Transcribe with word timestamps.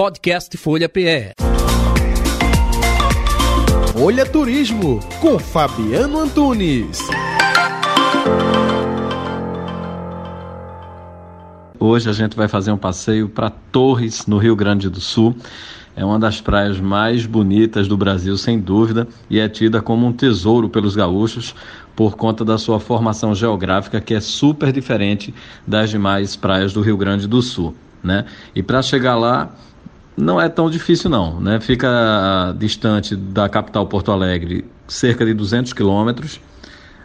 Podcast 0.00 0.56
Folha 0.56 0.88
PE. 0.88 1.34
Folha 3.92 4.24
Turismo 4.24 4.98
com 5.20 5.38
Fabiano 5.38 6.20
Antunes. 6.20 7.00
Hoje 11.78 12.08
a 12.08 12.14
gente 12.14 12.34
vai 12.34 12.48
fazer 12.48 12.72
um 12.72 12.78
passeio 12.78 13.28
para 13.28 13.50
Torres, 13.50 14.24
no 14.26 14.38
Rio 14.38 14.56
Grande 14.56 14.88
do 14.88 15.02
Sul. 15.02 15.36
É 15.94 16.02
uma 16.02 16.18
das 16.18 16.40
praias 16.40 16.80
mais 16.80 17.26
bonitas 17.26 17.86
do 17.86 17.94
Brasil, 17.94 18.38
sem 18.38 18.58
dúvida, 18.58 19.06
e 19.28 19.38
é 19.38 19.50
tida 19.50 19.82
como 19.82 20.06
um 20.06 20.14
tesouro 20.14 20.70
pelos 20.70 20.96
gaúchos 20.96 21.54
por 21.94 22.16
conta 22.16 22.42
da 22.42 22.56
sua 22.56 22.80
formação 22.80 23.34
geográfica, 23.34 24.00
que 24.00 24.14
é 24.14 24.20
super 24.20 24.72
diferente 24.72 25.34
das 25.66 25.90
demais 25.90 26.36
praias 26.36 26.72
do 26.72 26.80
Rio 26.80 26.96
Grande 26.96 27.28
do 27.28 27.42
Sul. 27.42 27.74
Né? 28.02 28.24
E 28.54 28.62
para 28.62 28.80
chegar 28.80 29.14
lá, 29.14 29.54
não 30.20 30.40
é 30.40 30.48
tão 30.48 30.70
difícil 30.70 31.10
não, 31.10 31.40
né? 31.40 31.60
Fica 31.60 32.54
distante 32.58 33.16
da 33.16 33.48
capital 33.48 33.86
Porto 33.86 34.12
Alegre 34.12 34.64
cerca 34.86 35.24
de 35.24 35.32
200 35.34 35.72
quilômetros. 35.72 36.40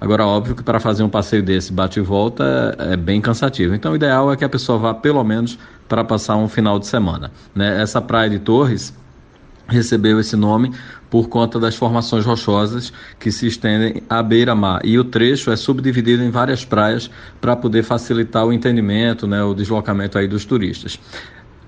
Agora, 0.00 0.26
óbvio 0.26 0.54
que 0.54 0.62
para 0.62 0.78
fazer 0.78 1.02
um 1.02 1.08
passeio 1.08 1.42
desse 1.42 1.72
bate 1.72 1.98
e 1.98 2.02
volta 2.02 2.76
é 2.78 2.96
bem 2.96 3.20
cansativo. 3.20 3.74
Então, 3.74 3.92
o 3.92 3.96
ideal 3.96 4.30
é 4.30 4.36
que 4.36 4.44
a 4.44 4.48
pessoa 4.48 4.78
vá 4.78 4.92
pelo 4.94 5.22
menos 5.24 5.58
para 5.88 6.04
passar 6.04 6.36
um 6.36 6.48
final 6.48 6.78
de 6.78 6.86
semana. 6.86 7.30
Né? 7.54 7.80
Essa 7.80 8.00
praia 8.00 8.28
de 8.28 8.38
Torres 8.38 8.92
recebeu 9.68 10.20
esse 10.20 10.36
nome 10.36 10.72
por 11.08 11.28
conta 11.28 11.58
das 11.58 11.74
formações 11.74 12.24
rochosas 12.24 12.92
que 13.18 13.32
se 13.32 13.46
estendem 13.46 14.02
à 14.08 14.22
beira-mar. 14.22 14.80
E 14.84 14.98
o 14.98 15.04
trecho 15.04 15.50
é 15.50 15.56
subdividido 15.56 16.22
em 16.22 16.30
várias 16.30 16.64
praias 16.64 17.10
para 17.40 17.56
poder 17.56 17.82
facilitar 17.82 18.44
o 18.44 18.52
entendimento, 18.52 19.26
né, 19.26 19.42
o 19.42 19.54
deslocamento 19.54 20.18
aí 20.18 20.28
dos 20.28 20.44
turistas. 20.44 20.98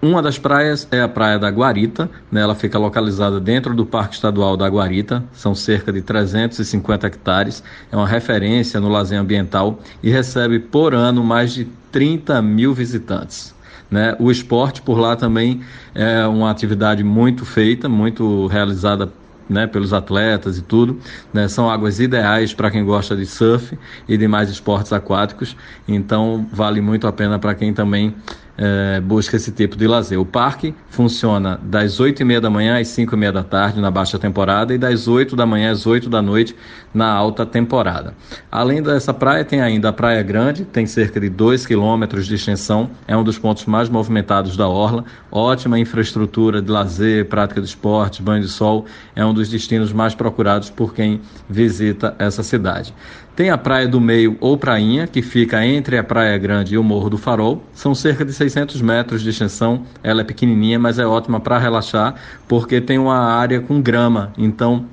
Uma 0.00 0.20
das 0.20 0.38
praias 0.38 0.86
é 0.90 1.00
a 1.00 1.08
Praia 1.08 1.38
da 1.38 1.48
Guarita, 1.48 2.10
né? 2.30 2.42
ela 2.42 2.54
fica 2.54 2.78
localizada 2.78 3.40
dentro 3.40 3.74
do 3.74 3.86
Parque 3.86 4.14
Estadual 4.14 4.54
da 4.54 4.68
Guarita, 4.68 5.24
são 5.32 5.54
cerca 5.54 5.90
de 5.90 6.02
350 6.02 7.06
hectares, 7.06 7.62
é 7.90 7.96
uma 7.96 8.06
referência 8.06 8.78
no 8.78 8.90
lazer 8.90 9.18
ambiental 9.18 9.80
e 10.02 10.10
recebe 10.10 10.58
por 10.58 10.94
ano 10.94 11.24
mais 11.24 11.54
de 11.54 11.64
30 11.90 12.42
mil 12.42 12.74
visitantes. 12.74 13.54
Né? 13.90 14.14
O 14.18 14.30
esporte 14.30 14.82
por 14.82 14.98
lá 14.98 15.16
também 15.16 15.62
é 15.94 16.26
uma 16.26 16.50
atividade 16.50 17.02
muito 17.02 17.46
feita, 17.46 17.88
muito 17.88 18.46
realizada 18.48 19.10
né, 19.48 19.66
pelos 19.66 19.92
atletas 19.92 20.58
e 20.58 20.62
tudo. 20.62 21.00
Né, 21.32 21.48
são 21.48 21.70
águas 21.70 22.00
ideais 22.00 22.52
para 22.52 22.70
quem 22.70 22.84
gosta 22.84 23.16
de 23.16 23.24
surf 23.24 23.78
e 24.06 24.16
demais 24.18 24.50
esportes 24.50 24.92
aquáticos, 24.92 25.56
então 25.88 26.46
vale 26.52 26.80
muito 26.80 27.06
a 27.06 27.12
pena 27.12 27.38
para 27.38 27.54
quem 27.54 27.72
também 27.72 28.14
é, 28.58 29.00
busca 29.00 29.36
esse 29.36 29.52
tipo 29.52 29.76
de 29.76 29.86
lazer. 29.86 30.18
O 30.18 30.24
parque 30.24 30.74
funciona 30.88 31.60
das 31.62 32.00
8 32.00 32.22
e 32.22 32.24
meia 32.24 32.40
da 32.40 32.50
manhã 32.50 32.80
às 32.80 32.88
5 32.88 33.14
e 33.14 33.18
meia 33.18 33.32
da 33.32 33.42
tarde 33.42 33.80
na 33.80 33.90
baixa 33.90 34.18
temporada 34.18 34.74
e 34.74 34.78
das 34.78 35.06
8 35.06 35.36
da 35.36 35.44
manhã 35.44 35.70
às 35.70 35.86
8 35.86 36.08
da 36.08 36.22
noite 36.22 36.56
na 36.92 37.12
alta 37.12 37.44
temporada. 37.44 38.14
Além 38.50 38.82
dessa 38.82 39.12
praia, 39.12 39.44
tem 39.44 39.60
ainda 39.60 39.90
a 39.90 39.92
Praia 39.92 40.22
Grande, 40.22 40.64
tem 40.64 40.86
cerca 40.86 41.20
de 41.20 41.28
2 41.28 41.66
quilômetros 41.66 42.26
de 42.26 42.34
extensão, 42.34 42.90
é 43.06 43.16
um 43.16 43.22
dos 43.22 43.38
pontos 43.38 43.66
mais 43.66 43.88
movimentados 43.88 44.56
da 44.56 44.66
Orla, 44.66 45.04
ótima 45.30 45.78
infraestrutura 45.78 46.62
de 46.62 46.70
lazer, 46.70 47.26
prática 47.26 47.60
de 47.60 47.66
esportes, 47.66 48.20
banho 48.20 48.42
de 48.42 48.48
sol, 48.48 48.86
é 49.14 49.24
um 49.24 49.34
dos 49.34 49.48
destinos 49.48 49.92
mais 49.92 50.14
procurados 50.14 50.70
por 50.70 50.94
quem 50.94 51.20
visita 51.48 52.14
essa 52.18 52.42
cidade. 52.42 52.94
Tem 53.36 53.50
a 53.50 53.58
Praia 53.58 53.86
do 53.86 54.00
Meio 54.00 54.34
ou 54.40 54.56
Prainha, 54.56 55.06
que 55.06 55.20
fica 55.20 55.62
entre 55.62 55.98
a 55.98 56.02
Praia 56.02 56.38
Grande 56.38 56.74
e 56.74 56.78
o 56.78 56.82
Morro 56.82 57.10
do 57.10 57.18
Farol. 57.18 57.62
São 57.74 57.94
cerca 57.94 58.24
de 58.24 58.32
600 58.50 58.80
metros 58.80 59.22
de 59.22 59.30
extensão. 59.30 59.84
Ela 60.02 60.20
é 60.20 60.24
pequenininha, 60.24 60.78
mas 60.78 60.98
é 60.98 61.06
ótima 61.06 61.40
para 61.40 61.58
relaxar, 61.58 62.14
porque 62.46 62.80
tem 62.80 62.98
uma 62.98 63.18
área 63.18 63.60
com 63.60 63.80
grama. 63.80 64.32
Então, 64.38 64.84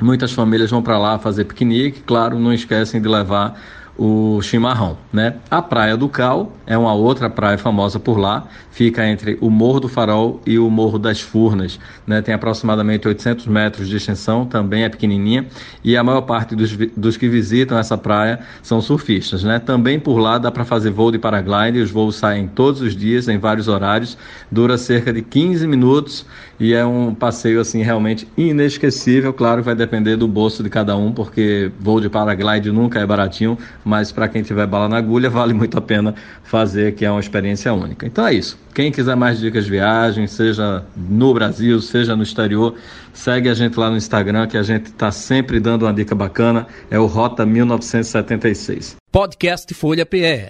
muitas 0.00 0.32
famílias 0.32 0.70
vão 0.70 0.82
para 0.82 0.98
lá 0.98 1.18
fazer 1.18 1.44
piquenique. 1.44 2.00
Claro, 2.00 2.38
não 2.38 2.52
esquecem 2.52 3.00
de 3.00 3.08
levar 3.08 3.60
o 3.98 4.40
chimarrão, 4.42 4.98
né? 5.12 5.36
A 5.50 5.62
Praia 5.62 5.96
do 5.96 6.08
Cal 6.08 6.52
é 6.66 6.76
uma 6.76 6.92
outra 6.92 7.30
praia 7.30 7.56
famosa 7.56 7.98
por 7.98 8.18
lá, 8.18 8.46
fica 8.70 9.06
entre 9.06 9.38
o 9.40 9.48
Morro 9.48 9.80
do 9.80 9.88
Farol 9.88 10.40
e 10.44 10.58
o 10.58 10.68
Morro 10.68 10.98
das 10.98 11.20
Furnas, 11.20 11.78
né? 12.06 12.20
Tem 12.20 12.34
aproximadamente 12.34 13.08
800 13.08 13.46
metros 13.46 13.88
de 13.88 13.96
extensão, 13.96 14.44
também 14.44 14.84
é 14.84 14.88
pequenininha, 14.88 15.46
e 15.82 15.96
a 15.96 16.04
maior 16.04 16.22
parte 16.22 16.54
dos, 16.54 16.76
dos 16.96 17.16
que 17.16 17.28
visitam 17.28 17.78
essa 17.78 17.96
praia 17.96 18.40
são 18.62 18.80
surfistas, 18.80 19.42
né? 19.42 19.58
Também 19.58 19.98
por 19.98 20.18
lá 20.18 20.36
dá 20.38 20.50
para 20.50 20.64
fazer 20.64 20.90
voo 20.90 21.10
de 21.10 21.18
paraglide, 21.18 21.80
os 21.80 21.90
voos 21.90 22.16
saem 22.16 22.48
todos 22.48 22.80
os 22.82 22.94
dias, 22.94 23.28
em 23.28 23.38
vários 23.38 23.68
horários, 23.68 24.18
dura 24.50 24.76
cerca 24.76 25.12
de 25.12 25.22
15 25.22 25.66
minutos 25.66 26.26
e 26.58 26.72
é 26.72 26.84
um 26.84 27.14
passeio, 27.14 27.60
assim, 27.60 27.82
realmente 27.82 28.26
inesquecível, 28.36 29.32
claro, 29.32 29.62
vai 29.62 29.74
depender 29.74 30.16
do 30.16 30.26
bolso 30.26 30.62
de 30.62 30.70
cada 30.70 30.96
um, 30.96 31.12
porque 31.12 31.70
voo 31.78 32.00
de 32.00 32.08
paraglide 32.08 32.72
nunca 32.72 32.98
é 32.98 33.06
baratinho, 33.06 33.58
mas 33.86 34.10
para 34.10 34.26
quem 34.26 34.42
tiver 34.42 34.66
bala 34.66 34.88
na 34.88 34.96
agulha, 34.96 35.30
vale 35.30 35.54
muito 35.54 35.78
a 35.78 35.80
pena 35.80 36.12
fazer, 36.42 36.96
que 36.96 37.04
é 37.04 37.10
uma 37.10 37.20
experiência 37.20 37.72
única. 37.72 38.04
Então 38.04 38.26
é 38.26 38.34
isso. 38.34 38.58
Quem 38.74 38.90
quiser 38.90 39.14
mais 39.14 39.38
dicas 39.38 39.64
de 39.64 39.70
viagem, 39.70 40.26
seja 40.26 40.84
no 40.96 41.32
Brasil, 41.32 41.80
seja 41.80 42.16
no 42.16 42.24
exterior, 42.24 42.74
segue 43.14 43.48
a 43.48 43.54
gente 43.54 43.78
lá 43.78 43.88
no 43.88 43.96
Instagram, 43.96 44.48
que 44.48 44.58
a 44.58 44.62
gente 44.64 44.86
está 44.86 45.12
sempre 45.12 45.60
dando 45.60 45.84
uma 45.86 45.94
dica 45.94 46.16
bacana. 46.16 46.66
É 46.90 46.98
o 46.98 47.06
Rota 47.06 47.46
1976. 47.46 48.96
Podcast 49.12 49.72
Folha 49.72 50.04
PE. 50.04 50.48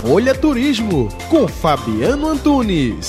Folha 0.00 0.34
Turismo 0.34 1.08
com 1.28 1.48
Fabiano 1.48 2.28
Antunes. 2.28 3.08